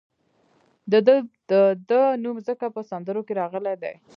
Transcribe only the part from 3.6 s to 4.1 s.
دی.